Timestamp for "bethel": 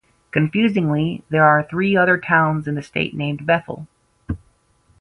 3.45-3.85